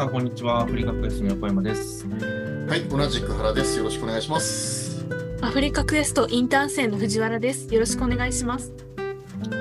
[0.00, 0.60] 皆さん、こんにちは。
[0.60, 2.06] アフリカクエストの横山です。
[2.08, 3.76] はい、同じく原です。
[3.76, 5.04] よろしくお願いします。
[5.42, 7.74] アフリカクエストインターン生の藤原です。
[7.74, 8.72] よろしくお願いします。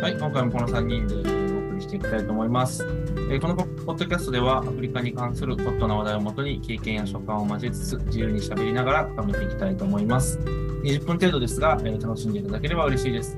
[0.01, 2.85] はい、今回もこの3人でお送りしていきたいと思います。
[2.85, 10.39] えーこのポッドキャストでは、アフリカに関するホットな話題をもとに、経験や所感を交えつつ、自由に喋りながら深めていきたいと思います。
[10.85, 13.35] 20分程度ですが、えー楽しんでいただければ嬉しいです。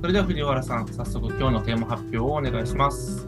[0.00, 3.26] それでは藤原さん、早速今日のテーマ発表をお願いします。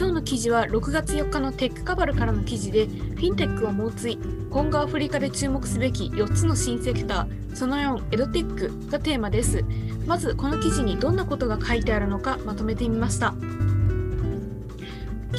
[0.00, 4.16] 今日の記事は6月4日のテックカバルからの記事で、フィンテックは猛追、
[4.48, 9.62] 今後アフリカで注目すべき4つの新セクター、その4、エドテックがテーマです。
[10.06, 13.34] まず、この記事にどんなことが書いてあるのかまとめてみました。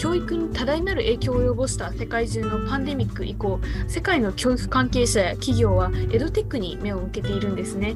[0.01, 7.95] 教育に多大なる影響を及ぼした世界中のパンデミック以降、世界の教育関係者や企業はエドテックに目を向けているんですね。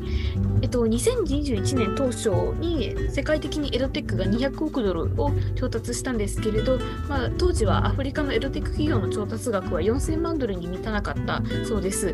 [0.61, 6.77] えっと、2021年当初に世界的にエドテックが200億ドルを調達したんですけれど、
[7.09, 12.13] まあ、当時はアフリカのエドテック企業の調達額は4000万ドルに満たなかったそうです。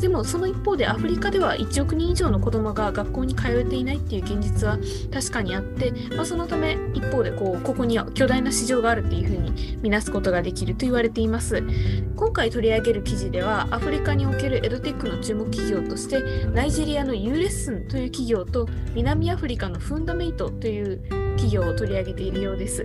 [0.00, 4.78] でもその一方でアフリカでは1億人以上の子どもが学校に通えていないっていう現実は
[5.12, 11.62] 確かにあって、まあ、そのため一方でこうここには巨大な市場があるっていうふうに見なすことができると言われています。
[12.16, 16.22] 今回取り上げる記事ではアフリカにおけるエドテックの注目企業として
[16.54, 21.02] ナイジェリアの U レッスンという企業と南アフリカのフンダメイトという
[21.36, 22.84] 企業を取り上げているようです。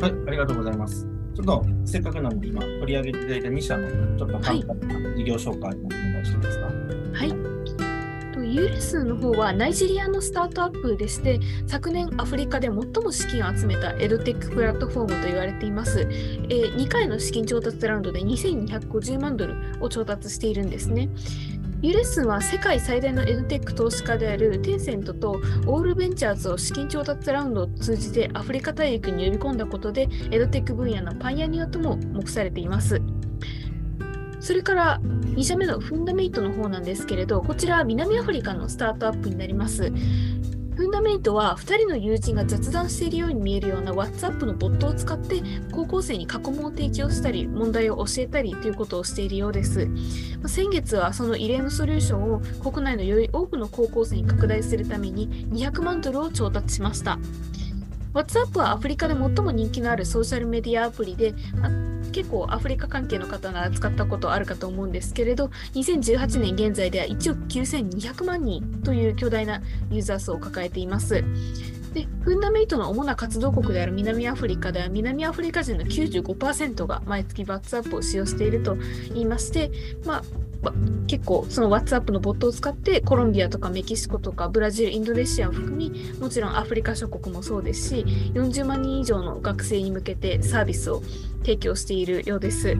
[0.00, 1.06] はい、ありがとうございます。
[1.34, 6.66] ちょっとせっかくなので今取り上げていただいた2社のちょっと簡単な事業紹介をお願いしていいですか？
[6.66, 7.01] はい。
[8.52, 16.00] と U レスの方はナイジェリアのスタートアップでして昨年アフリカで最も資金を集めたエドテックプラットフォームと言われています。
[16.00, 21.08] えー2回の資金調達ラウンドで2250万ドルを調達しているんですね。
[21.82, 33.00] ユレッスンは世界最大のエドテック投資家であるテンセントとオールベンチャーズを資金調達ラウンドを通じてアフリカ大陸に呼び込んだことでエドテック分野のパイオニアとも目されています。
[34.42, 39.92] それから2社目のフンダメイトの方なんですけれど、こちらは南アフリカのスタートアップになります。
[40.74, 49.86] フンダメイトは2人の友人が雑談しているように見えるような WhatsApp のボットを使って高校生に過去問を提供したり問題を教えたりということをしているようです。
[50.46, 57.18] 先月はその異例のソリューションを国内のより多くの高校生に拡大するために200万ドルを調達しました。
[58.14, 61.34] WhatsApp はアフリカで最も人気のあるソーシャルメディアアプリで、
[62.12, 71.24] 結構アフリカ関係の方なら使ったことあるかと思うんですけれど、2018年現在では1億9200万人という巨大なユーザー数を抱えています。
[71.94, 78.76] で、フンダメイトの主な活動国である南アフリカでは、南アフリカ人の95%が毎月 WhatsApp を使用していると
[79.08, 79.70] 言いまして、
[80.04, 80.22] まあ、
[81.06, 85.90] 結構その WhatsApp のボットを使ってコロンビアとかメキシコとかブラジル、インドネシアを含み
[86.20, 91.02] もちろんアフリカ諸国もそうですし40万人以上の学生に向けてサービスを
[91.40, 92.76] 提供しているようです、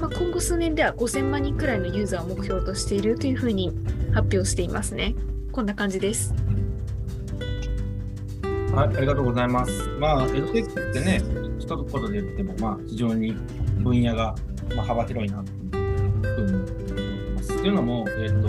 [0.00, 3.72] まあ、今後数年では5000万人くらいのユーザーを目標としているというふうに
[4.12, 5.14] 発表していますね。
[5.50, 6.34] こんな感じです。
[8.72, 9.88] はい、ありがとうございます。
[9.98, 11.20] まあ、エドテックってね、
[11.58, 13.32] 一言で言っても、まあ、非常に
[13.78, 14.36] 分野が、
[14.76, 16.77] まあ、幅広いなというふうに
[17.58, 18.48] っていうのも、えっ、と、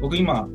[0.00, 0.48] 僕今、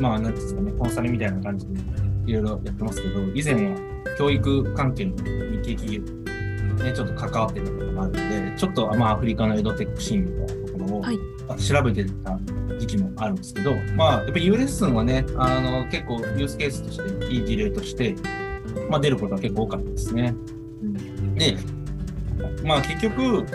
[0.00, 1.80] まあ、なんですかね、コンサルみたいな感じで
[2.26, 3.76] いろいろやってますけど、以前は
[4.18, 5.22] 教育関係の日
[5.62, 6.18] 系企業
[6.84, 11.18] ね、ちょっと関わってたことがあるので、ちょっと、まあ、アフリカのエドテックシーンみたいなところを、はい
[11.56, 12.38] 調べてた
[12.78, 18.14] 時期もあるんですけど、まあ、やっぱり U レッスンはね、あの、結構ユースケースとして、いい事例として、
[18.90, 20.34] まあ、出ることは結構多かったですね。
[21.36, 21.56] で、
[22.64, 23.46] まあ、結局、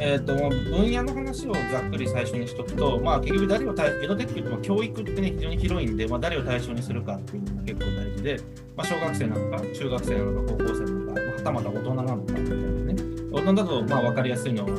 [0.00, 8.40] えっ、と、分野の話をざっくり最初にしとくと、まあ、結局誰を対、エドテックってまあ教育ってね、非常に広いんで、まあ、誰を対象にするかっていうのが結構大事で、
[8.76, 12.54] まあ、小学生なのか、中学生なのか、高校生なのか、まあはたまた大人なのかみたいな
[12.92, 12.94] ね。
[13.32, 14.70] 大人だと、まあ、わかりやすいのは、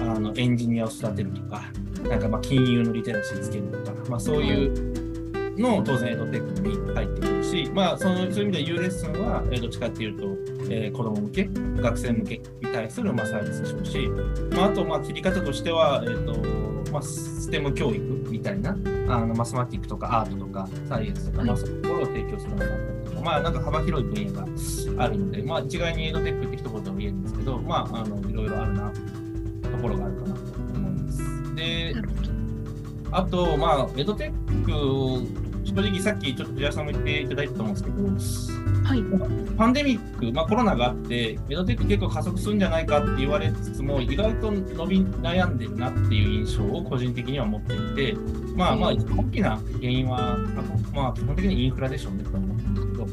[0.00, 1.62] あの、エンジニアを育てるとか、
[2.08, 11.48] なんかまあ金融のリテラシーつけるとか、まあ、そういうのを当然エドテックに入ってくるし、まあ、そのそういう意味では U レッスンは、どっちかっていうと、えー子供向け、
[11.80, 14.08] 学生向けに対するまあサービスでしょうし、
[14.56, 18.74] まあ、あとまあ切り方としては、えーとまあ、ステム教育みたいなあ
[19.20, 21.46] のマスマティックとかアートとかサイエンスとか、はい。
[21.48, 23.16] まあ、そういうところを提供するようになったりと。
[23.16, 30.40] か、まあ、なんか幅広い分野があるので、まあ、一概にエドテックって一言でも言えるんですけど、まあ、あのいろいろあるなところがあるかなと
[30.74, 31.54] 思います。
[31.54, 31.94] で
[33.12, 35.20] あと、まあ、エドテックを、
[35.64, 39.02] 正直さっきちょっと藤原さんも言っていただいたと思うんですけど、はい。
[39.56, 48.14] パンデミック、まあ、コロナがあって、エドテック結構加速するんじゃないかって言われつつも、意外と伸び悩んでるなっていう印象を個人的には持っていて、
[48.54, 50.38] まあまあ、大きな原因は、
[50.94, 53.06] まあ、基本的にインフラでしょうねと思うんですけど、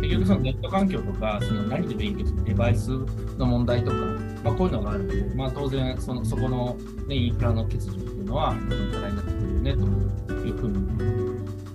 [0.00, 2.88] で結局そのネット環境とか、その何で勉強するデバイス
[3.36, 3.96] の問題とか、
[4.44, 6.74] まあ、こういうのがあるので、まあ、当然その、そこの、
[7.06, 8.54] ね、インフラの欠如っていうのは、
[8.92, 9.78] 課題になってくるよねと
[10.46, 11.07] いうふうに、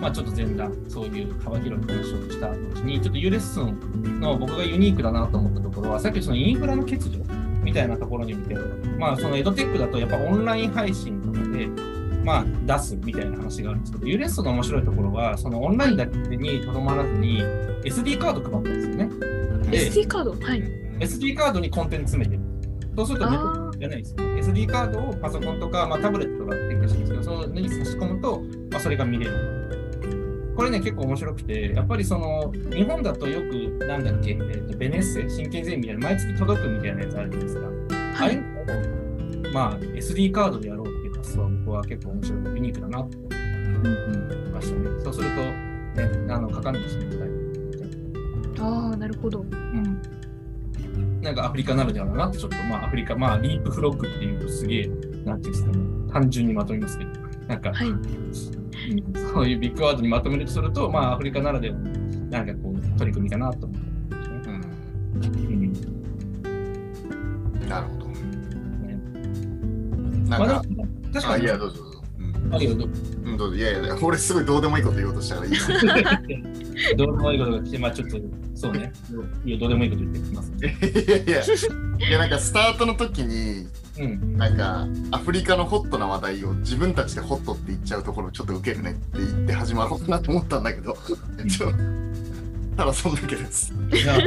[0.04, 7.24] まあ、ちょっと前段、そういう幅広い話をした後に、ちょっと U レッスンの僕がユニークだなと思ったところは、さっきそのインフラの欠如
[7.64, 8.54] みたいなところに見て、
[9.00, 11.68] まあ、そのエドテックだとやっぱオンライン配信とかで、
[12.26, 17.42] まあ、出すみたいな話があるんですけど、ユーレストの面白いところは、そのオンラインだけにとどまらずに、
[17.86, 19.10] SD カード配ったんですよね。
[19.72, 20.32] で SD カード？
[20.32, 20.64] はい。
[21.00, 22.42] SD カードにコンテンツ詰めてる。
[22.98, 24.18] そうするとネットじゃないですよ。
[24.54, 29.63] SD カードをパソコンとか、まあ、タブレットとか提供してるんですけど、そのに差し込むと、まあ、それが見れる。
[30.56, 37.68] これね、結構面白くて、やっぱりその、日本だとよく、なんだっけ、えーとベネッセ、神経税みたいな、毎月届くみたいなやつあるじゃないですか。
[38.20, 38.42] ああいう
[39.44, 44.90] のを、まあ、SD カードでやろうっていう発想は僕は結構面白い、ユニークだなって思いましたね。
[45.04, 48.66] そうすると、ね、あの、かかんないしね、みたいな。
[48.66, 49.42] ああ、なるほど。
[49.42, 50.02] うん。
[51.22, 54.88] なんかアフリカならではだなって、ちょっとまあアフリカ、まあリープフロッグっていうとすげえ、
[55.26, 55.78] なんていうんですかね、
[56.12, 57.12] 単純にまとめますけど、
[57.48, 57.88] なんか、はい。
[59.34, 61.90] そういうビッグワードにまとめるとすると、まあアフリカならではの、
[62.30, 64.36] なんかこう、取り組みかなと思ってますね。
[64.46, 65.74] うんうん
[67.70, 68.08] なるほど。
[68.08, 68.16] ね
[70.30, 70.62] なんか、まあ
[71.14, 72.04] 確かあ、に、いや、どうぞどうぞ。
[72.20, 72.90] うんありがとう。
[73.24, 73.56] うん、どうぞ。
[73.56, 76.22] いやいや、俺すごいどうでもいいこと言おうとしたからいいな。
[76.98, 78.18] どうでもいいことが来て、まあちょっと、
[78.56, 78.92] そうね、
[79.46, 80.52] いや、どうでもいいこと言ってきます。
[80.58, 81.44] いやいや、
[82.08, 83.68] いやなんかスタートの時に、
[84.00, 84.38] うん。
[84.38, 90.98] なんかアフリカのホットな話題を自分たちでホットって言っちゃうところちょっとウケるねって言って始まろうかなと思ったんだけど、
[91.48, 91.72] ちょ
[92.76, 93.72] ただそんだけです。
[93.92, 94.18] いや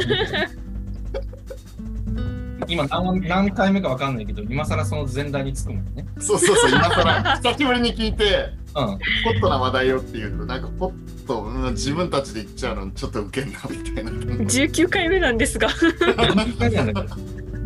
[2.68, 6.06] 今何何回目かわかんないけど、今更その前段につくもんね。
[6.18, 8.86] そうそうそう、今更 久しぶりに聞いて、うん。
[8.86, 8.96] ホ
[9.34, 14.10] ットな話題をっていうと、なんかホット、うん自分たちで言っちゃうのちょっとウケんなみたいな。
[14.10, 15.68] 19回目なんですが。
[15.68, 17.16] 19回目なんだから。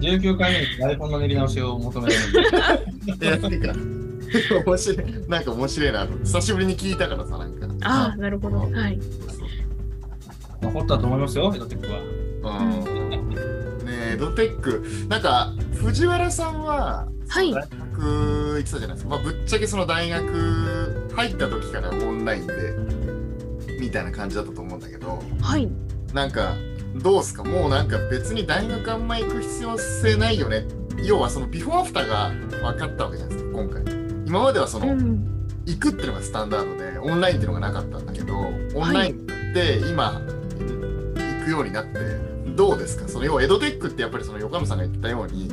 [0.01, 3.17] 19回目に台本の練り直しを求められる。
[3.21, 3.75] いや、なんか、
[4.65, 6.19] 面白い、なんか面白いなと。
[6.19, 7.67] 久しぶりに聞いたからさ、なんか。
[7.83, 8.59] ああ、なるほど。
[8.59, 8.99] はい。
[10.63, 12.01] まあ、ホットだと思いますよ、エドテックは。
[12.63, 13.00] うん。
[14.21, 17.53] ドテック、なんか、藤原さんは、はい。
[17.53, 17.71] 大学
[18.57, 19.11] 行ってたじゃないですか。
[19.11, 22.55] まあ、ぶっちゃけその大学入った時からオンラインで、
[23.81, 25.69] みたいな感じだったと思うんだけど、はい。
[26.15, 26.55] なんか、
[26.97, 27.45] どうすか？
[27.45, 30.67] もうなんか別に大学あんま行く必要性ないよね。
[31.05, 32.31] 要はそのビフォーアフターが
[32.73, 33.83] 分かったわけじゃないですか、今回。
[34.27, 35.27] 今まではその、うん。
[35.67, 38.35] 行くっていうのがスタンダードでオンラインっていうのがなかったんだけど
[38.75, 41.99] オンラインで今、行くようになって
[42.57, 43.09] どうですか？
[43.09, 45.49] その要はエドテックってやっぱりその横山さんが言ったように、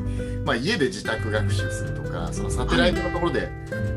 [0.45, 3.49] まあ、家で自宅学習するとかそのサテライトのところで、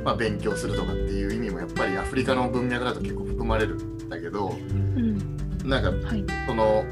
[0.05, 5.19] まあ、勉強するとかっていう意味もやっぱりアフリカの文脈だと結構含まれるんだけどうん。
[5.65, 6.25] なんかはい。
[6.47, 6.85] その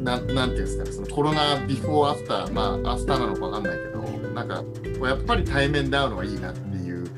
[0.00, 4.02] なんなんていうんですかねそのコロナビフォーアフターまあアフターなのかわかんないけど
[4.34, 4.62] なんか
[5.06, 7.08] やっぱり対面で会うのはいいなっていう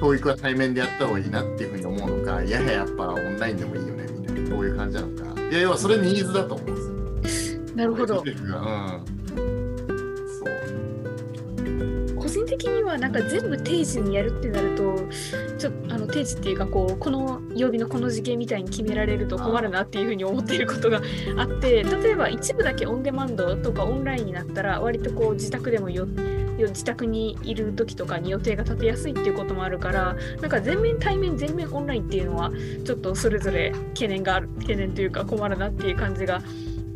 [0.00, 6.97] 教育は対面でやった方がいいなっていうふうに思うのかいやいややっぱオンラインでもいいよねみたいなこういう感じなのかいや要はそれニーズだと思うんですよ。
[7.78, 8.24] なるほど。
[8.26, 8.34] うん。
[10.26, 10.44] そ
[12.12, 12.14] う。
[12.16, 14.96] 個人的にはなんか全部定時にやるってなると
[15.56, 21.00] ちょっとあの定時っていうかこうこの曜日のこの時間みたいに決められると困るなっていうふうに思っていることが
[21.36, 26.08] あって例えば一部だけオンデマンドとかオンラインになったら割とこう自宅でもよ
[26.58, 32.50] よ自宅にいる時とかに予定が立てやすいっていうこともあるからなんか全面対面全面オンラインっていうのは
[32.84, 36.42] ちょっとそれぞれ懸念がある懸念というか困るなっていう感じが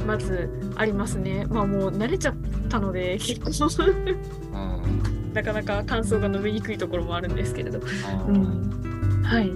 [0.06, 2.34] まずありますねまあもう慣れちゃっ
[2.68, 3.50] たので結構
[4.52, 5.32] うん。
[5.32, 7.78] なかなか感想が述べにくいところもあるんですけれど。
[7.78, 7.82] う
[8.28, 9.50] うんん、はい。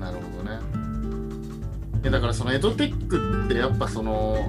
[0.00, 0.58] なるほどね。
[2.02, 4.48] いやだからそのエドテックってやっぱその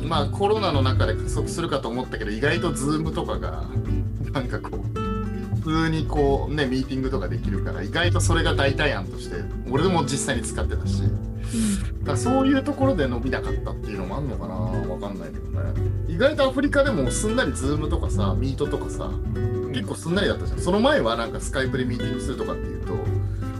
[0.00, 3.64] んまあコロナの中で加速するかと思ったけど意外と Zoom とかが
[4.32, 9.36] なんかこう普通にこうねミーティングとかできるから意外とそれが代替案として
[9.70, 11.02] 俺も実際に使ってたし
[12.00, 15.60] だからそういうところで伸びなかったっていうのもあんのかなわかんないけどね。
[16.08, 19.10] 意外とアフリカでもすんなり Zoom とかさ Meet とかさ
[19.72, 20.58] 結構すんなりだったじゃん。
[20.58, 22.94] その前はなんか Skype でミーティングするとかっていうと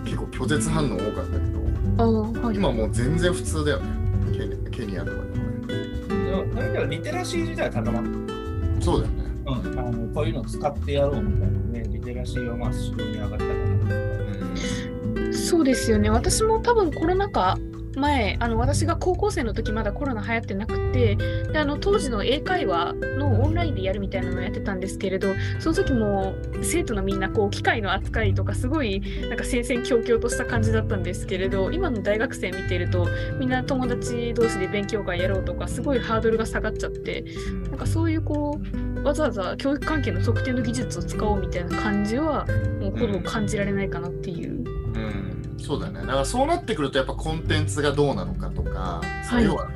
[0.04, 2.56] 結構拒絶反応多かったけどはい。
[2.56, 3.86] 今もう全然普通だよね。
[4.36, 5.34] ケニケニアとかでもね。
[6.54, 8.08] だけど、リテラシー自体は高まって
[8.82, 9.24] そうだよね。
[9.46, 13.50] うん、あのこういうのを使ってやろうみたいなね、リテラシーはまあ非常に上がったかな。
[15.22, 15.34] うん。
[15.34, 16.10] そうですよね。
[16.10, 17.56] 私も多分コロナ禍
[17.98, 33.08] 前あの私が高校生の時まだコロナ流行ってなくてであの当時の英会話のオンラインでやるみたいなのをやってたんですけれどその時も生徒のみんなこう機械の扱いとかすごいなんか戦々恐々とした感じだったんですけれど今の大学生見てると
[33.38, 37.24] みんな友達同士で勉強会やろうとかすごいハードルが下がっちゃって
[37.70, 42.46] なんかそういうこうわざわざ教育関係の測定の技術を使おうみたいな感じは
[42.80, 44.73] もうほぼ感じられないかなっていう。
[45.72, 46.00] うん、そうだよね。
[46.00, 49.70] だからそうなってくるとやっぱコンテンツがどうなのかとか、そはいの要は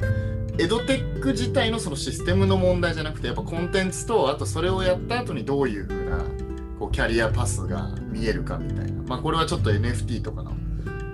[0.59, 6.19] エドテック自体のそのシステムの問題じゃなくてやっぱコンテンツとあとそれをやった後にどういうふうな
[6.79, 9.03] こうキャリアパスが見えるかみたいな。
[9.05, 10.53] まあこれはちょっと NFT とかの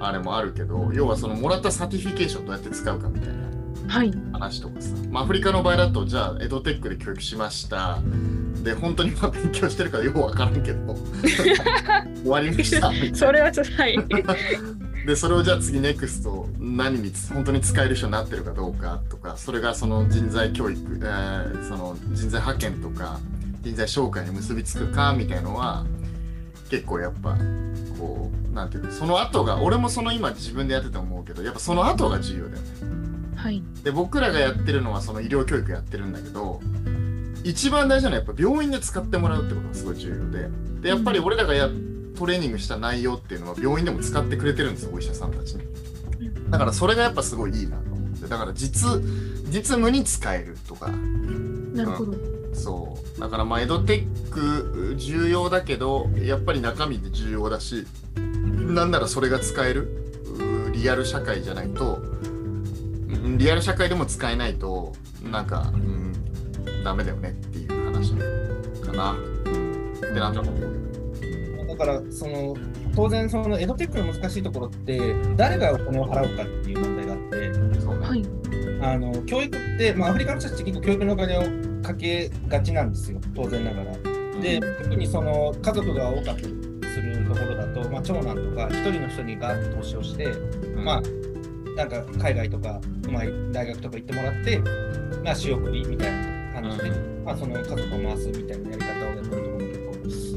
[0.01, 3.45] あれもあるけど、要はそのもらった certification どうやって使うかみたいな。
[3.87, 7.99] はい、話とかさ、まあ、アフリカの場合だとじゃあエドテックで教育しました
[8.65, 10.97] で本当にまあ勉強してるからよくわからんけど
[12.25, 13.99] 終わりましたそれはちょっとはい。
[15.07, 23.21] でそれをじゃあ次 NEXT 何につ本当に使える人になってるかどうかとかそれがその人材教育、えーその人材派遣とか
[23.61, 25.85] 人材紹介に結びつくかみたいのは
[26.71, 27.37] 結構やっぱ
[27.99, 33.05] こうなんていうのその後が俺もその今自分でやってて思うけどやっぱその後が重要だよね。
[33.37, 36.63] はい、で僕らがやってるのはその医療教育やってるんだけど
[37.45, 40.49] 一番大事なのはやっぱ病院で使ってもらうってことがすごい重要で。
[40.81, 41.69] でやっぱり俺らがや
[42.17, 45.63] トレーニングした内容っていうのは病院でも使ってくれてるんですよお医者さんたちに。
[46.51, 48.29] だからそれがやっぱすごいいいなと思って。
[48.29, 49.01] だから実
[49.51, 50.89] 実務に使えるとか。
[50.89, 52.15] なるほど。
[52.55, 53.21] そう。
[53.21, 57.87] だからまあエドテック重要だけどやっぱり中身って重要だし
[58.17, 59.83] なんならそれが使える？
[60.69, 61.97] うリアル社会じゃないと。
[61.97, 62.11] う
[63.11, 64.93] んリアル社会でも使えないと
[65.31, 65.94] なんか、うん、
[66.85, 68.13] ダメだよねっていう話
[68.81, 69.15] かな。
[69.15, 72.55] ってなんとなく思うだからその
[72.95, 78.25] 当然そのエドテックの難しいところって誰がお金を払うかっていう問題があってそうね、はい、
[78.81, 83.21] あの教育って、まあ、アフリカの人たちって結構教育のお金をかけがちなんですよ。
[83.35, 83.93] 当然ながら。
[84.41, 90.85] で特にその家族が多かったりするところだと、まあ、長男とか一人の人にガーッと投資をして、うん。
[90.85, 91.03] まあ
[91.77, 94.59] なんか海外とか、まあ、大学とか行ってもらって、
[95.25, 96.34] まあ、仕送りみたいな
[96.69, 96.91] 感じで、
[97.25, 99.79] まあ、その家族を回すみたいなやり方をやってるところも結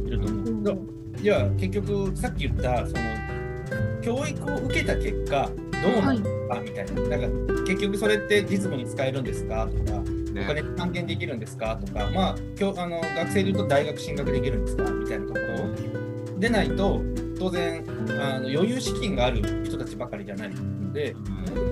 [0.01, 5.49] 構いると思うんですけど、では結局さっき言ったその教育を受けた結果
[5.83, 17.01] どうなるのかみたいな,、なんか結局それって実務に使えるんですかとかお金ね還元できるんですかとか、まあ、今日あの学生で言うと大学進学できるんですかみたいなところでないと
[17.39, 21.15] 当然あの余裕資金がある人たちばかりじゃないので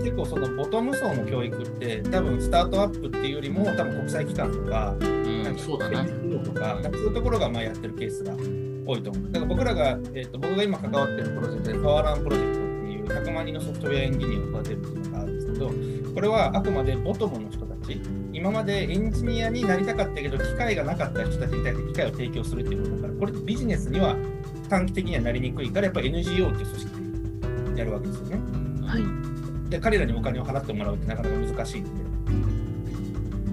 [0.03, 6.09] 結構そのボトム層の教育って多分スタートアップっていうよりも多分国際機関とかうんなんかそうだね
[6.43, 8.33] とかそういうところがまあやってるケースが
[8.85, 9.31] 多いと思う。
[9.31, 15.71] だから僕らが、えー、と僕が今関わってるプロジェクトでパワーランプロジェクトっていう100万人のソフトウェアエンジニアを育てるっていうのがあるんですけど
[16.13, 17.99] これはあくまでボトムの人たち
[18.33, 24.15] 今までエンジニアになりたかったけど機会がなかった人たちに対して機会を提供するっていうことだからこれビジネスには
[24.75, 26.89] 短期的にはなりにくいからやっぱり NGO っていう組織
[27.75, 28.41] でやるわけですよね。
[28.85, 29.03] はい、
[29.69, 31.93] で彼らにお金を払ってもらうってなかなか難しいんで、う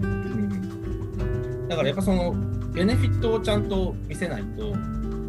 [0.07, 2.35] ん、だからやっぱその
[2.73, 4.75] ベネフィットをちゃんと見せないと、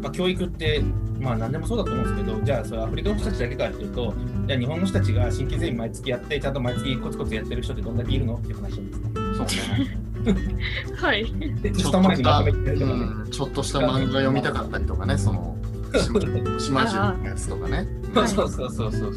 [0.02, 0.82] まあ、教育って
[1.20, 4.12] まあ何でもそうだと思うんですけどじゃあそれアフリカの人たちだけかっていうと
[4.46, 9.08] じゃあ日本の人たちが新規税員毎月やってちゃんと毎月コツコツやってる人ってどんだけいるのっていう話なんですか。
[9.14, 9.46] そう
[9.78, 10.04] ね。
[10.96, 15.53] はい、ちょっとした漫画読みたかったりとかね、その、
[15.98, 16.20] 島
[16.58, 17.86] 島中のやつとかね。
[18.14, 19.12] そうそうそうそうそう。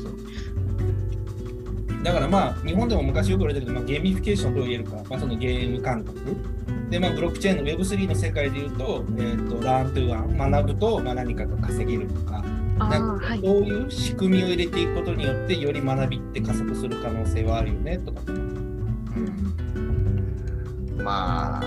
[2.03, 6.17] だからまあ日本でも昔よく言われたけど、まあ、ゲーミフィケーションと言えるか、まあ、そのゲーム感覚。
[6.89, 12.41] で、まあ、ブロックチェーンの Web3 の世界で言うと、えー、と Learn to Earn 学ぶと、まあ、何かが稼げるとか。
[12.77, 18.21] なんかはい、そういう仕組みを入れていくことによってより学びって加速する可能性はあるよねとか。
[18.27, 18.85] うん。
[21.03, 21.63] まあ、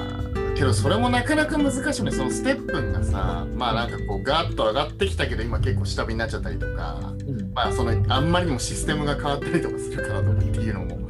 [0.60, 2.10] けどそれもなかなか難しいね。
[2.10, 7.50] その STEPN がさ、まあなんかこうガーッと上がってきたけど、今結構下火になっちゃったりとか、うん。
[7.54, 11.08] まあそのあんまりにもシステムが変わったりとかするからとかっていうのも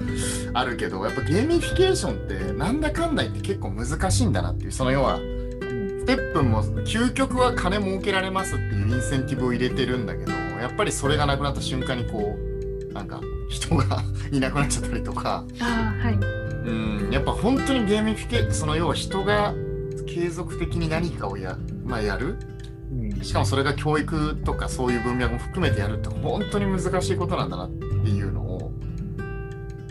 [0.54, 12.38] あるけど、やっぱゲーミフィケーションってなんだかんだ言って結構難しいんだなっていう、その要は、 STEPN も究極は金儲けられますっていうインセンティブを入れてるんだけど、やっぱりそれがなくなった瞬間にこ
[12.88, 19.55] う、なんか人が いなくなっちゃったりとか、ああ、はい、うん、やっぱ本当にゲーミフィケその要は人が
[20.07, 22.37] 継続的に何かをや,、まあ、やる。
[22.93, 23.23] うん。
[23.23, 28.73] しかもそれが教育とかそういう文脈も含めてやるって本当に難しいことなんだなっていうのを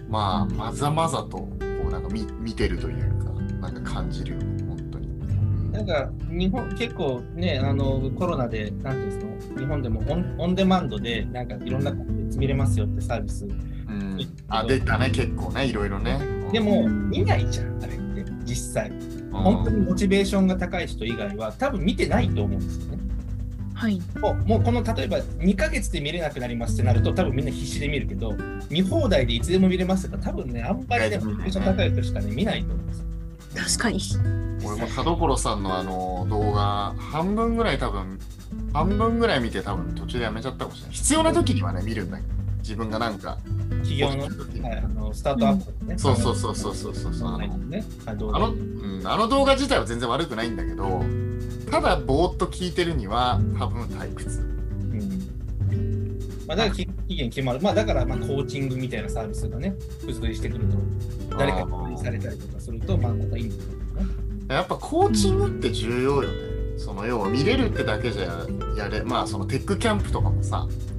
[0.09, 1.49] まあまざまざとこ
[1.88, 5.07] うなんか見見てるというかなんか感じるよね本当に。
[5.07, 13.45] うんなんか日本結構ねあのコロナでなんていうんですか日本でもオンオンデマンドでなんかいろんなことで見れますよってサービス。
[13.45, 16.19] うん、あ出たね結構ねいろいろね
[16.51, 18.91] でも、見ないじゃん、あれって、実際。
[19.31, 22.99] 本当にモチベーションが高い人以外は、多分見てないと思うんですよね。
[23.73, 24.01] はい。
[24.19, 28.35] もうもうこの例えば2ヶ月で見れなくなりますってなると、多分みんな必死で見るけど、
[28.69, 33.77] 見放題でいつでも見れますとか、多分ね、あんまりね、モチベーション高い人しかね、見ないと思うんです。
[33.77, 33.99] 確かに。
[34.65, 38.19] 俺も田所さんのあの動画半分ぐらい多分
[38.73, 42.29] 半分ぐらい見て多分途中でやめちゃったかもしれない必要な時にはね見るんだけど
[42.59, 43.37] 自分がなんか
[43.83, 51.01] 企業の,、はい、あのスタートアップのね、そうそうそうそうそうそうそうあのね、あのあの,、うん、あの動画自体は全然悪くないんだけど
[51.71, 54.41] ただぼーっと聞いてるには多分退屈う
[55.75, 63.79] んまあ、だから期期限決まる、まあ、だからまあコーチングみたいなサービスがね、付随してくると、誰かにされたりとかすると、まあ、またいいんですよね。
[64.49, 70.67] やっぱコーチングって重要よねその要は見れるってだけじゃやれまあそのテックキャンプとかもさ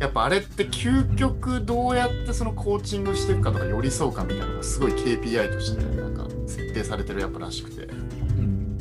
[0.00, 7.94] やっぱあれって究極どうやってそのコーチングしていくかとか寄り添うかみたいなのがすごい KPI としてなんか設定されてるやっぱらしくて、う
[8.42, 8.78] ん。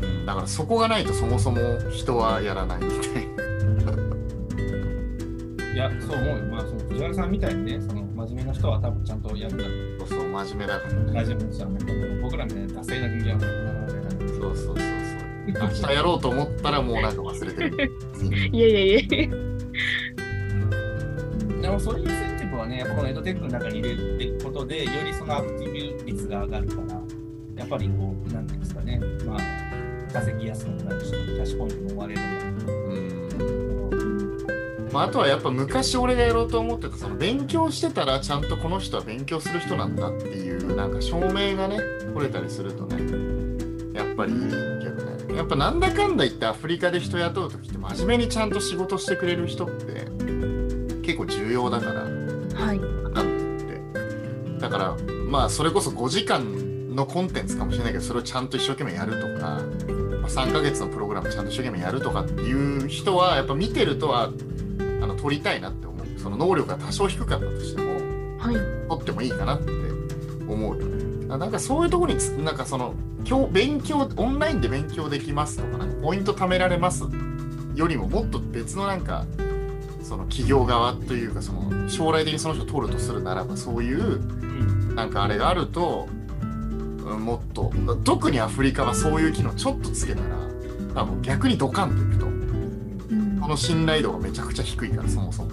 [0.00, 1.58] うん、だからそこがないとそもそも
[1.90, 3.50] 人はやらないみたいな
[5.72, 6.38] いや、そう思う。
[6.38, 6.44] よ。
[6.46, 9.58] まあ、その藤原さんみたいにね、その真面目な人は多分ちゃんとやるん
[9.98, 10.92] だとそうそう真面目だから。
[10.92, 12.44] 真ね面目な人はね、この僕ら。
[12.44, 13.88] みたいな惰性な人間は
[14.28, 14.78] そうそうそうそう。
[15.46, 17.92] 明日やろうと思ったらもうなんか忘れてる。
[18.52, 19.49] いやいやいや。
[21.70, 27.00] もそういうインセンティブはね、やっぱこのエドテックの中に入れていくことで、よりそのアクティブ率が上がるから、
[27.56, 33.20] やっぱりこう、なんていうんですかね、まあ、稼ぎやすくなるし、キャッシュポイントも生まれるうん。
[34.92, 41.78] まあ、あとはやっぱ昔俺がやろうと思ってたその勉強してたらちゃんとこの人は勉強する人なんだっていうなんか証明がね
[42.12, 42.96] 取れたりするとね
[43.94, 49.99] やっぱりいいけどねやっぱなんだかんだ言ってアフリカで人雇う時って真面目にちゃんと仕事してくれる人って
[51.20, 52.78] 構重要だからはい。
[52.78, 54.96] なんて言ってだから
[55.28, 59.60] まあそれこそ5時間のコンテンツかもしれないけどそれをちゃんと一生懸命やるとか、
[60.20, 64.30] まあ、3ヶ月のプログラムちゃんと一生懸命やるとかっていう人はやっぱ見てるとは
[65.02, 67.90] あの取りたいなって思うその能力が多少低かったとしても
[68.38, 68.54] はい。
[68.88, 69.70] 取ってもいいかなって
[70.48, 77.04] 思うよねななんかそういうところにつなんかその今日勉強オンラインで勉強できますとかなんかポイント貯められます
[77.76, 79.26] よりももっと別のなんか
[80.10, 84.96] その企業側というかその将来的にその人を取るとするならばそういううん。
[84.96, 86.16] なんかあれがあると、う
[87.14, 87.72] んもっと
[88.04, 90.36] 特にアフリカはそういう機能ちょっとつけたら
[90.94, 92.30] 多分逆にドカンといくとう
[93.14, 93.38] ん。
[93.40, 95.50] この信頼度がめちゃくちゃ低いからそもそも、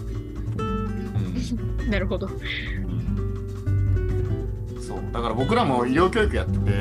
[0.57, 2.27] うん、なるほど。
[2.27, 2.37] そう。
[5.11, 6.71] だから僕らも医療教育やってて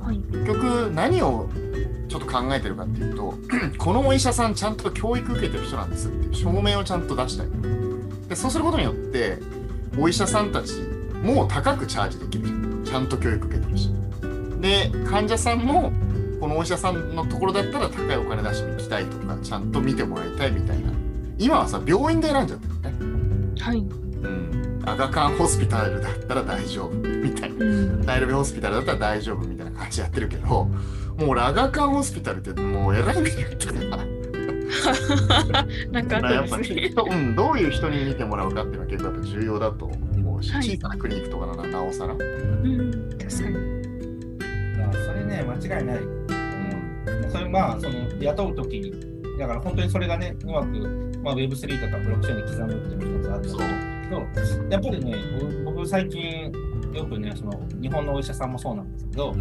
[0.00, 0.18] はい。
[0.32, 1.48] 結局何を
[2.12, 3.34] ちょっと考えてるかっていうと
[3.78, 7.46] このお医者さんちゃんと教育受けてる人なんですっていう証明をちゃんと出したい。
[8.28, 9.38] でそうすることによって
[9.98, 10.74] お医者さんたち
[11.22, 12.84] も高くチャージできるじゃん。
[12.84, 13.88] ちゃんと教育受けてるし。
[14.60, 15.90] で患者さんも
[16.38, 20.90] このお医者さんのところだったら高いお金出しに行きたいとかちゃんと見てもらいたいみたいな。
[21.38, 22.74] 今はさ病院で選んじゃってる
[23.54, 23.58] ね。
[23.58, 23.78] はい。
[23.78, 24.82] うん。
[24.84, 27.64] アガカンホスピタルだったら大丈夫みたいな。
[28.14, 30.68] うイロビホスピタルだったら大丈夫みたいな感じでやってるけど、
[31.22, 34.04] もう俺、アガカンホスピタルってもうえらい目に遭ってるから、
[35.92, 36.88] なんかあやっぱったんですね。
[36.88, 42.14] 人、うん、どういう人に見てもらうかっていうのは結構やっぱ重要だと思うし、はい小さなクリニックとかならなおさら。
[42.14, 43.08] うん。
[43.18, 43.72] 確かに。
[45.04, 45.96] それね、間違いない。
[45.98, 48.92] うん、それまあ、その雇うときに、
[49.38, 50.66] だから本当にそれがね、うまく、
[51.22, 56.52] まあ、Web3 とかブロックチェーンに刻むっていうのが一つあったと思うんですけど、やっぱりね、僕僕最近、
[56.92, 59.34] よくね、その日本のお医者さんもそうなんですけど、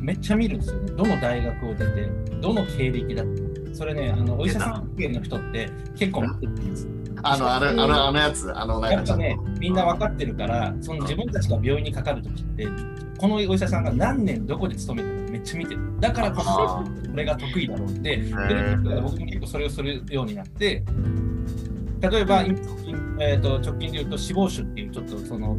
[0.00, 0.92] めっちゃ見るんですよね。
[0.92, 2.06] どの大学を出て、
[2.40, 3.74] どの経歴だって。
[3.74, 6.90] それね、あのお医者さん経験の人って結構見てるんですよ。
[7.22, 12.66] あの、あれ、あの、あのやつ、あの、なんかね、みんな分かってるから、その自分たちが病院にかかるときって、
[13.18, 15.80] このお医者さんが何年どこで勤めてるかめっちゃ見てる。
[16.00, 18.16] だからこあのこれが得意だろうって、
[19.02, 20.82] 僕も結構それをするようになって、
[22.00, 25.56] 例えば、今直近えー、と直近で言うと死亡種っていうちょっとその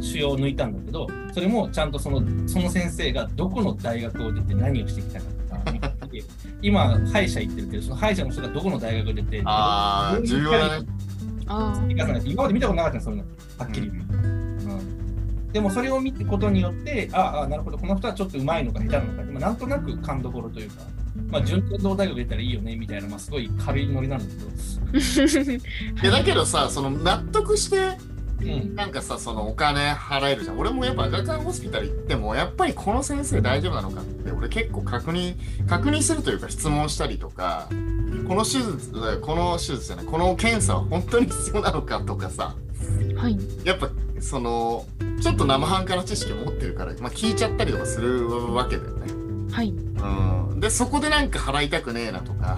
[0.00, 5.26] 腫瘍を抜いたんだけど、それもちゃんとそのその先生がどこの大学を出て何をしてきたか
[5.64, 5.92] とか、
[6.60, 10.86] 今、歯医者行ってるけど、その歯医者の人がどこの大学を出て、ああ、重要だね。
[12.24, 13.88] 今まで見たことなかったんですそういうの、はっきり。
[13.88, 14.37] うん
[15.52, 20.82] でもそれを見てことによって、ああ、なるほど、この人はちょっと上手いのか下手なのか、まあ、なんとなく勘どころというか、
[21.30, 26.02] まあ、順天堂大学出たらいいよねみたいな、まあ、すごい軽いノリなんですけど、あ。
[26.02, 27.96] いやだけどさ、その納得して、
[28.40, 30.58] うん、なんかさ、そのお金払えるじゃん。
[30.58, 35.34] 俺もやっぱアガカンホスピタル行っても、やっぱりこの先生大丈夫なのかって、俺結構確認、
[35.66, 37.68] 確認するというか質問したりとか、
[38.28, 42.54] この手術、この手術じゃない、この検査は本当に必要なのかとかさ、
[43.16, 43.36] はい。
[43.64, 44.84] やっぱその
[45.20, 49.12] ちょっと生半可な知識を持ってるから、まあ、聞いちゃったりとかするわけだよね。
[49.52, 49.68] はい。
[49.70, 52.56] うん、でそこでなんか払いたくねえなとか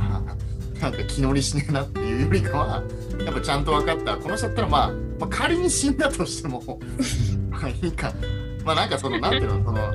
[0.80, 2.82] なんか気乗りしねえなっていうよりかは
[3.24, 6.80] やっぱちゃんと分かったこの人だったら、まあ、まあ仮に死んだとしても
[7.50, 8.12] まあいいか
[8.64, 9.92] まあなんかそのなんていうのその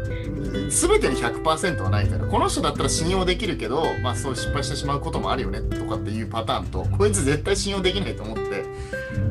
[0.69, 8.65] 全てに100%はないからこの人だったら信用できるけどまあそう失敗してしまうこともあるよねとかっていうパターンとこいつ絶対信用できないと思って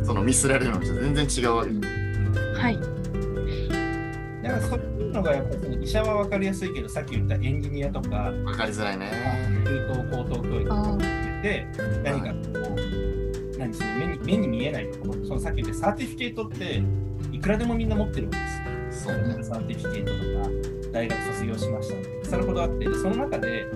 [0.05, 1.71] そのミスられるのと全然違うわけ
[2.61, 2.79] はい。
[4.45, 9.11] だからそういうのがやっぱりその医者は分かりやすいけどさっき言ったエンジニアとか分かりづらいね。
[9.65, 11.67] 中等高等教育とか言って
[12.05, 12.35] 何かこ
[12.77, 15.15] う何その目に目に見えないところ。
[15.25, 16.83] そのさっき言った certificate って
[17.33, 19.09] いくらでもみんな持ってるわけです。
[19.09, 19.15] よ。
[19.15, 19.43] そうね。
[19.43, 21.95] certificate とか大学卒業しました。
[21.95, 23.67] ってそれほどあってでその中で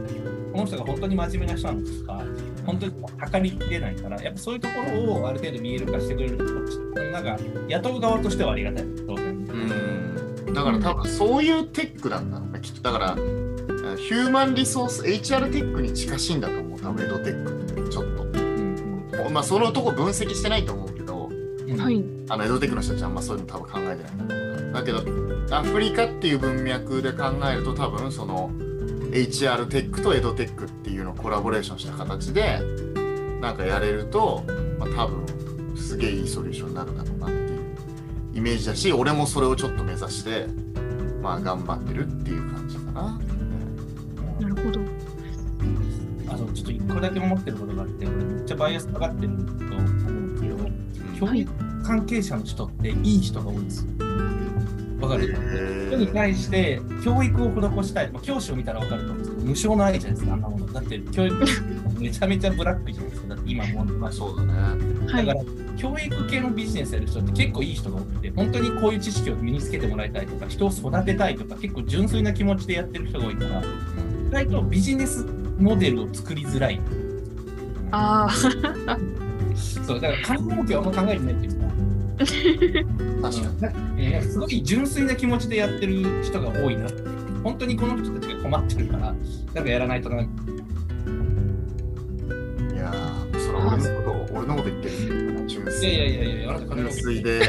[0.52, 2.24] この人が本当に真面目な人なのか
[2.66, 6.78] 本当に測り出ないからやっぱそういうところをある程度見える化してくれるとこっち
[7.12, 8.84] なんか雇う側としてはありがたい
[10.58, 12.82] だから多分そういうテックなんだろうねきっと。
[12.82, 13.14] だから
[13.96, 19.10] ヒューマンリソース HR テックに近しいんだと思う多分エドテックってちょっうん。
[19.12, 22.04] とまあそのとこ分析してないと思うけどうんはい。
[22.28, 28.50] あのエドテックの人たちはあんまそういうの多分考えてないんだと思うだけどアフリカっていう文脈で考えると多分その
[29.10, 32.60] HR テックとエドテックっていうのをコラボレーションした形で
[33.40, 34.44] なんかやれると、
[34.78, 37.37] まあ、多分すげえいいソリューションになるだろうな
[38.38, 40.46] イメージだし俺もそれをちょっと目指して
[41.20, 43.18] まあ頑張ってるっていう感じかな。
[44.40, 44.80] なるほど。
[46.28, 53.88] あのちょっと一個だけ思ってることがあって、これめっちゃバイアスかかってると思うんですけど、教育関係者の人っていい人が多いんですよ。
[55.00, 55.88] わかる？
[55.88, 60.72] 人に対して教育を施したい、まあ、教師を見たらわかると思うんですけど、無償の愛じゃないですか、あんなもの。
[60.72, 61.36] だって教育
[61.98, 64.52] めちゃめちゃブラックじゃないですか、だって今もまそうだね。
[65.10, 65.40] はいだか。
[65.40, 73.64] ら教育系のビジネスやる人って結構いい人が多くて、本当にこういう知識を身につけてもらいたいとか、人を育てたいとか、結構純粋な気持ちでやってる人が多いから、意
[74.30, 75.24] 外とビジネス
[75.58, 76.80] モデルを作りづらい。
[77.92, 78.30] ああ、
[79.56, 81.68] そう、だから金儲けはあんま考えてないっていうか、
[83.30, 84.22] 確かに。
[84.22, 86.88] すごい純粋な気持ちでやってる人が多いな。
[87.44, 89.14] 本当にこの人たちが困ってるから、
[89.54, 90.26] なんかやらないとな。
[95.84, 97.40] いや粋いやいやいや、あ純粋で、い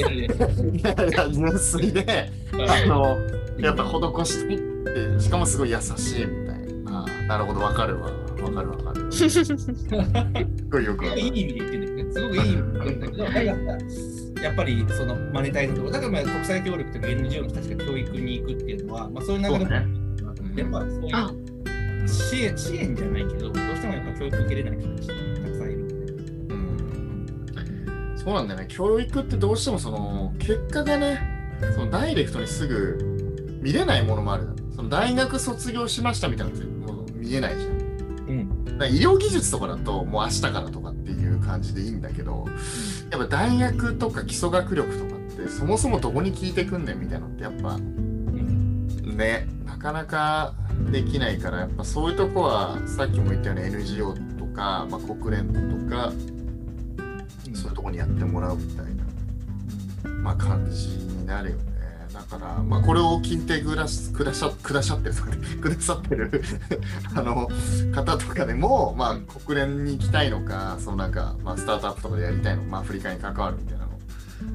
[0.00, 3.16] やいや純粋で、あの、
[3.58, 7.00] やっぱ施していって、しかもすごい優しいみたいな。
[7.00, 8.10] あーなるほど、わかるわ。
[8.42, 9.12] わかるわかる。
[9.12, 9.24] す
[10.70, 11.20] ごいよくわかる。
[11.20, 19.86] いい意味で言ってるんだけど、すごくいい意味で言ってるんだけど、だからやっぱりそのマネタイズのところ、だからまあ国際協力とか NGO の人たちが教育に行くっていうのは、まあそういう流れもね。
[20.56, 21.32] やっぱそういうあ。
[22.06, 25.08] 支援支援じゃないけど、どうしてもやっぱ教育受けれない人たち
[28.28, 28.66] そうなんだよね。
[28.68, 31.18] 教育ってどうしてもその結果がね、
[31.74, 34.48] そのダイレクトにすぐ見れないものもある。
[34.76, 37.70] その大学卒業しましたみたいなのってもう見えないじゃん。
[37.70, 38.92] うん。
[38.94, 42.44] 医療技術とかだともう明日からとかっていう感じでいいんだけど、
[43.10, 50.52] やっぱ大学とか基礎学力とかってそもそもどこに効いてくんねんみたいなのってやっぱうんねなかなか
[50.90, 56.12] できないからやっぱそういうとこはさっきも言ったように NGO とか、まあ、国連とか
[57.58, 59.04] そういうとこにやってもらうみたいな、
[60.22, 61.62] まあ、感じになるよね。
[62.12, 65.14] だから、まあ、これを聞いてくだしくだしゃくだしゃってる
[65.60, 66.42] くださってる
[67.14, 67.48] あの
[67.92, 73.88] 方とかでも、まあ、国連に行きたいのかそのなんか、まあ、スタートアップとかでやりたいのか、まあ、アフリカに関わるみたいなの。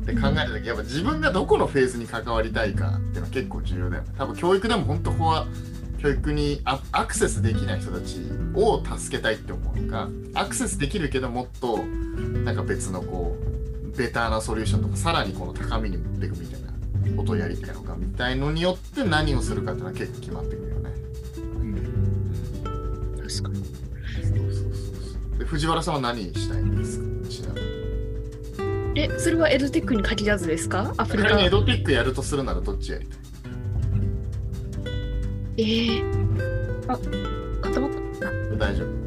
[0.06, 4.10] で考えるときやっぱ自分がどこのフェーズに関わりたいかっていうのは結構重要だよね。
[4.18, 5.48] 多分教育でも本当ここは
[6.04, 8.18] 教育にアアクセスできない人たち
[8.56, 16.74] を助けたいって思うのかアクセスできるけどもっとなんか別のこうベターなソリューションとかさらにこの高みに持っていくみたいな
[17.16, 20.90] ことをやりたいのかみたいのによって何をするかっていうのは結構決まってくるよね。
[21.36, 23.18] うん。
[23.26, 23.64] 確かに。
[23.64, 23.72] そ
[24.34, 27.30] うそうそうで藤原さんは何したいんですか？
[27.30, 29.00] ちなみに。
[29.00, 30.94] え、それはエドテックに限らずですか？
[30.98, 31.40] アフリカ。
[31.40, 33.20] エドテックやるとするならどっちやりたい？
[35.58, 36.98] えー、あ、
[37.62, 38.32] 固まった。
[38.58, 39.04] 大丈夫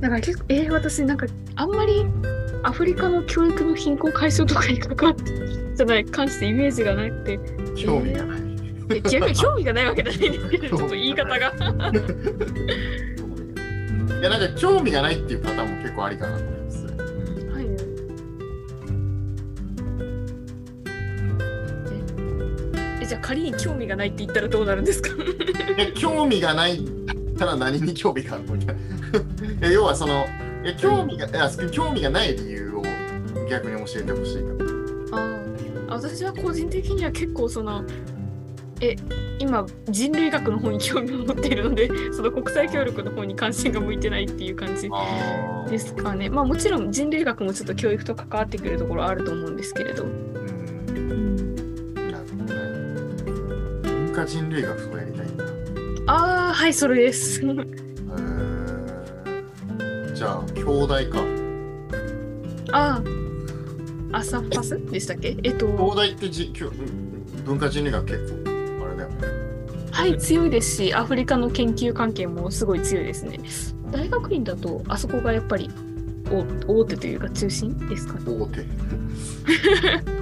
[0.00, 2.06] だから結構、えー、私なんかあんまり
[2.62, 5.24] アフリカの教育の貧困解消とかに関わって
[5.74, 7.38] じゃない関してイメージがなくて、
[7.76, 8.40] 興味がない。
[8.90, 11.36] え逆に興味がないわけじゃないんですけど、ちょっと言い方が。
[14.18, 16.57] いやなんか興味がないっていうパターンも結構ありかなと思
[23.28, 25.10] 仮に興味がないって言ったらどうなるんですか？
[25.76, 26.80] え興味がない
[27.38, 28.54] たら何に興味があるの？
[28.54, 28.76] みたい
[29.60, 29.68] な。
[29.70, 30.24] 要はその
[30.78, 32.82] 興味がいや興味がない理由を
[33.50, 34.42] 逆に教えてほしい
[35.10, 35.18] か。
[35.18, 35.40] あ
[35.90, 37.84] あ私は個人的には結構その
[38.80, 38.96] え
[39.38, 44.88] 今人類学の方に興味を持っているので その国際協力の方に関心が向いてないっていう感じ
[45.70, 46.30] ですかね。
[46.30, 50.06] まあもちろん人類学もちょっと教育と関わってくるところあると思うんですけれど、
[54.28, 55.44] 人類学をやりたいんだ。
[56.06, 57.40] ああはいそれです。
[57.40, 61.24] じゃあ兄弟か。
[62.72, 63.02] あ
[64.12, 65.36] あアサファスでしたっけ？
[65.42, 65.66] えっと。
[65.66, 66.70] 兄弟ってじきょ
[67.44, 69.16] 文化人類学結構あれだよね。
[69.90, 73.38] はい強いですしアフリカの研究関係もすごい強いですね。
[73.90, 75.70] 大学院だとあそこがやっぱり
[76.30, 76.44] 大
[76.80, 78.20] 大手というか中心ですかね。
[78.26, 78.64] 大手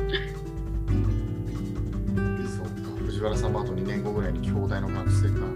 [3.27, 5.47] 原さんもあと2年後ぐらいに兄弟の学生か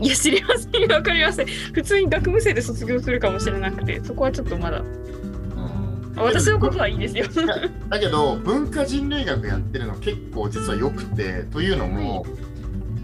[0.00, 0.92] いや知りません。
[0.92, 1.46] わかりません。
[1.46, 4.80] 普通に学部生で卒業するかもしれなくてそこはちょっとまだ。
[4.80, 6.14] うん。
[6.16, 7.26] あ私のことはいいですよ。
[7.88, 12.26] だけど文化人類学やってるの結構実は良くてというのも、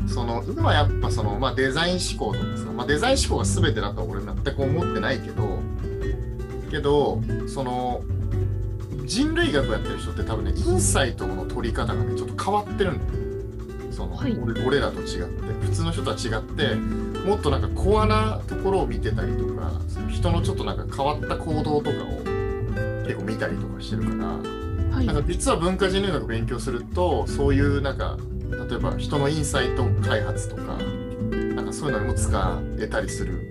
[0.07, 5.61] その今はやっぱその、まあ、デザイン思考とかさ、まあ、デザイン思考が全てだとは俺全く思ってないけど
[6.71, 8.03] けどその
[9.05, 13.30] 人類学やってる人って多分ねインサイトの取り方がねちょっと変わってるんだよ
[14.01, 14.39] その、はい。
[14.39, 16.75] 俺俺らと違って普通の人とは違って
[17.27, 22.23] もっとなんかコアなところを見てたりとかその人のちょっとなんか変わった行動とかを
[23.05, 24.27] 結構見たりとかしてるから
[24.97, 25.07] はい。
[25.07, 28.17] なんか実は文化人類学勉強するとそういうなんか
[28.69, 30.63] 例えば人のインサイト開発とか
[31.55, 33.49] なんかそういうのにも使えたりする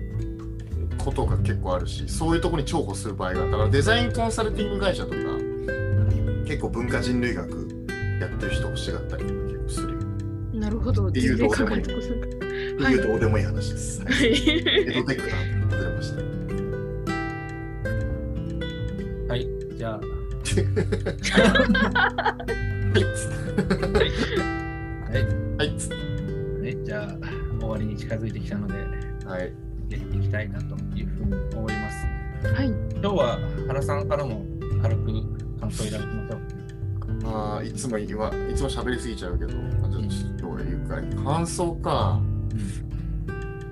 [0.98, 5.16] ことが結構あるしそういうところに重宝する場合があるだからデザインコンサルティング会社とか
[6.44, 7.48] 結構文化人類学
[8.20, 9.24] やってる人欲しがったり
[10.70, 11.10] なるほど。
[11.10, 11.82] ていうどうでもいい。
[11.82, 14.04] っっていうどうでもいい話です。
[14.04, 14.12] はい。
[14.12, 15.36] たはいエドテックな
[15.68, 16.22] 外れました。
[19.32, 20.00] はい、じゃあ、は
[22.94, 23.04] い。
[25.10, 25.24] はい、
[25.58, 25.70] はい。
[26.84, 27.08] じゃあ、
[27.58, 28.74] 終わりに近づいてきたので、
[29.26, 29.52] はい。
[29.90, 32.06] やっていきたいなというふうに思います。
[32.46, 32.68] はい。
[32.68, 34.46] 今日は原さんからも
[34.80, 35.06] 軽く
[35.58, 36.59] 感想いただきましょう。
[37.22, 42.20] まあ、いつも言わ、いつも喋りすぎちゃうけど、まあ、ちょっと今日は言うか感想か。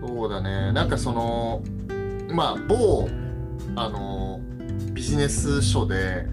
[0.07, 0.73] そうだね。
[0.73, 1.63] なんかその、
[2.31, 3.09] まあ、某、
[3.77, 4.41] あの、
[4.93, 6.27] ビジネス書で、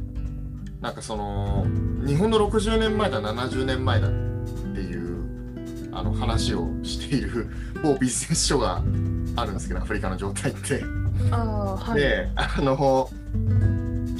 [0.82, 1.66] なんかその、
[2.06, 5.26] 日本の60年前だ、70年前だっていう、
[5.92, 7.48] あの話をしている
[7.82, 8.84] 某ビジネス書が
[9.36, 10.84] あるんですけど、アフリカの状態って。
[11.32, 13.10] ああはいで、あの、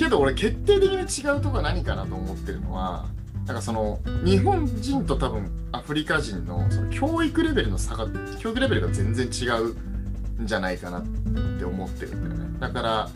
[0.06, 3.06] けど俺決定的に違うとこは何かなと思ってるのは、
[3.46, 8.08] なんかその、日本人と多分アフリカ人のその教育レベルの差が、
[8.40, 11.04] 教育レベルが全然違うんじゃないかなっ
[11.58, 12.60] て思ってるんだよね。
[12.60, 13.10] だから、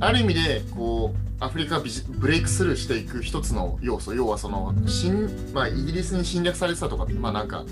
[0.00, 7.64] ある意味で、こう、アフリカブレイクスルーしていく一つの要素、要はその、侵まあ、イギリスに侵略されてたとか、まあなんか、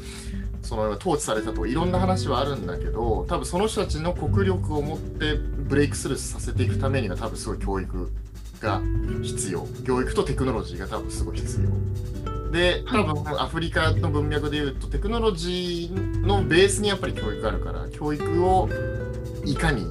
[0.63, 8.11] その統治されたとかいろんな話はあるんだけど多分その人たちの国力を持ってブレイクスルーさせていくためには多分すごい教育
[8.61, 8.81] が
[9.23, 9.67] 必要。
[9.87, 12.51] 教育とテクノロジーが多分すごい必要。
[12.51, 18.69] で多分アフリカの文脈でいうとテクノロジーのベースにやっぱり教育があるから教育を
[19.45, 19.87] いかに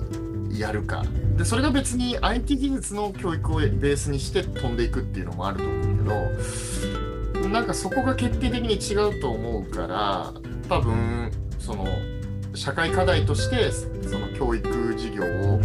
[0.57, 1.03] やるか。
[1.37, 10.33] でそれが別に IT 技術の教育をベースにして飛んでいくっていうのもあると思うけどなんかそこが決定的に違うと思うから
[10.69, 11.85] 多分その
[12.53, 15.59] 社会課題としてその教育事業を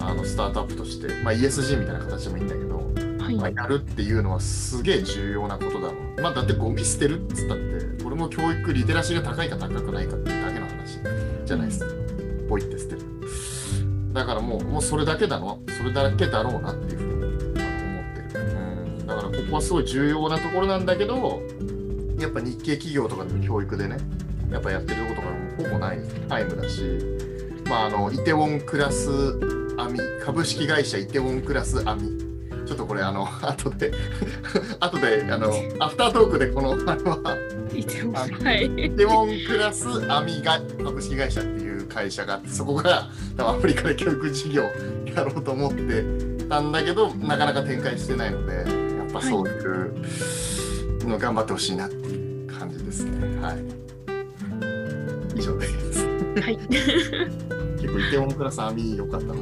[0.00, 2.76] あのスタートアップとして、まあ、ESG みたいな形でもいいんだけど、
[3.22, 6.20] はいまあ、やるっていうのはすげえ重要なことだろう。
[6.20, 11.00] まあ、だってゴミ捨てるっつったってこれも教育リテラシーが高いか高くないかっていうだけの話
[11.44, 11.92] じゃないですか。
[12.48, 13.00] ポイって捨てる。
[14.12, 17.34] だからもうもうそれだけだのそれだけだろうなっていうふうに思っ
[18.30, 18.40] てる。
[18.40, 21.42] うんだからここはすごい重要なところなんだけど
[22.18, 23.98] やっぱ日系企業とかでも教育でね
[24.50, 26.82] やっぱやってることがほぼないタイムだし、
[27.66, 32.30] まあ、あのイテウォンクラスアミ株式会社イテウォンクラスアミ
[32.66, 33.92] ちょっとこれあの 後で
[34.78, 37.36] 後であのアフタートークでこのあれは
[37.74, 44.64] イテウォンクラスアミが株式会社っていう会社があってそこが多分アフリカで教育事業
[45.06, 46.04] やろうと思って
[46.48, 48.66] たんだけどなかなか展開してないのでやっ
[49.12, 53.40] ぱそういうの頑張ってほしいなっていう感じですね。
[53.40, 53.56] はい。
[55.36, 56.06] 以上です。
[56.06, 56.58] はい。
[57.80, 59.34] 結構イテウォンクラスアミ良かったな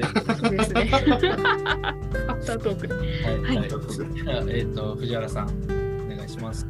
[0.00, 0.64] で。
[0.64, 0.90] すね。
[0.92, 6.66] アフタートークではい、はいはいじゃあえっ、と、藤原さん、お願いします。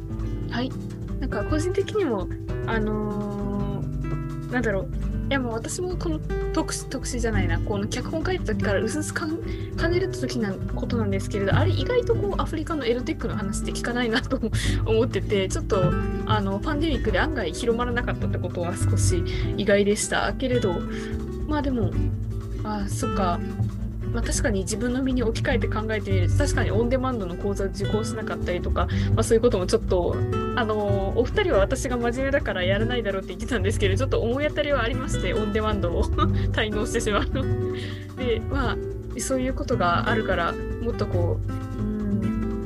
[0.49, 0.71] はい。
[1.19, 2.27] なんか個人的にも
[2.65, 5.11] あのーなんだろう。
[5.31, 6.19] やもう私もこの
[6.51, 7.59] 特殊特殊じゃないな。
[7.59, 9.39] この脚本書いた時からうすうす感
[9.77, 14.39] 感じる時なことなんですけれどあれ意外とこうアフリカのエロテックの話って聞かないなと
[14.85, 15.91] 思っててちょっと
[16.25, 19.23] あのパンデミックで案外広まらなかったってことは少し
[19.57, 20.81] 意外でしたけれど。
[21.47, 21.91] まあでも
[22.77, 23.39] あそっか。
[24.13, 30.15] まあ、確かに自分の身に置き換えて考えてみると確かにオンデマンドの講座を受講しなかったりとか、まあ、そういうこともちょっと
[30.57, 36.03] あのお二人は私が真面目だからやらないだろうって言ってたんですけどちょっと思い当たりはありましてオンデマンドを
[36.51, 37.43] 滞納してしまうの。
[38.17, 38.77] でまあ
[39.17, 42.63] そういうことがあるからもっとこううん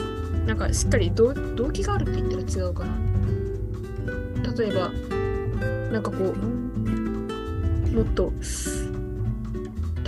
[0.47, 1.33] なんかしっかり動
[1.71, 3.05] 機があるって言ったら違うかな。
[4.57, 4.91] 例えば
[5.91, 8.31] なんかこうもっと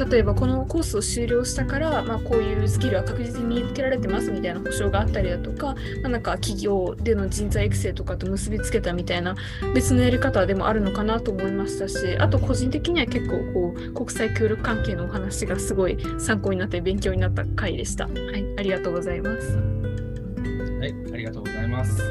[0.05, 5.73] 例えばこのコースを終了したから、まあ、こういうスキルは確実に身につけられてますみたいな保証があったりだとか、ま
[6.05, 9.35] あ、なんか企業での人材育成とかと結びつけたみたいな
[9.73, 18.05] 別のやり方でもあるのかなと思いましたしあと個人的には結構こう国際協力関係のお話がすごい参考になって勉強になった回でした。
[18.05, 19.57] はい、ありがとうございます。
[19.57, 22.01] はい、ありがとうございます。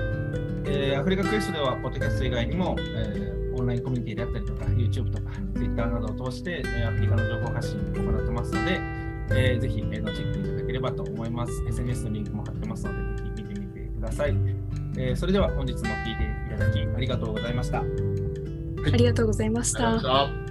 [0.69, 3.26] えー、アフリカクエストでは、ポッドキャスト以外にも、えー
[3.67, 8.81] ンラインコミュニティであったりとか、YouTube とか Twitter などを通して、アフリカの情報発信を行ってますので、
[9.31, 11.53] えー、ぜひ、えー、のチェックいただければと思います。
[11.69, 14.37] SNS のリンクも貼ってますので、ぜひ見てみてください。
[14.99, 17.81] えー、それでは本日も聞いていただきありがとうございました。
[17.81, 20.46] はい、ありがとうございました。